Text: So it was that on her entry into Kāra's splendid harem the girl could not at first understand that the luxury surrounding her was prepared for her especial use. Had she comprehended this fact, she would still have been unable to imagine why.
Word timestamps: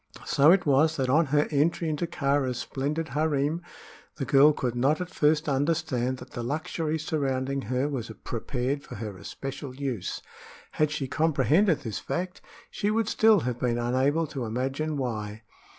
So 0.25 0.51
it 0.51 0.65
was 0.65 0.97
that 0.97 1.11
on 1.11 1.27
her 1.27 1.47
entry 1.51 1.87
into 1.87 2.07
Kāra's 2.07 2.57
splendid 2.57 3.09
harem 3.09 3.61
the 4.15 4.25
girl 4.25 4.51
could 4.51 4.73
not 4.73 4.99
at 4.99 5.11
first 5.13 5.47
understand 5.47 6.17
that 6.17 6.31
the 6.31 6.41
luxury 6.41 6.97
surrounding 6.97 7.61
her 7.69 7.87
was 7.87 8.09
prepared 8.23 8.81
for 8.81 8.95
her 8.95 9.15
especial 9.17 9.75
use. 9.75 10.23
Had 10.71 10.89
she 10.89 11.07
comprehended 11.07 11.81
this 11.81 11.99
fact, 11.99 12.41
she 12.71 12.89
would 12.89 13.07
still 13.09 13.41
have 13.41 13.59
been 13.59 13.77
unable 13.77 14.25
to 14.25 14.43
imagine 14.45 14.97
why. 14.97 15.43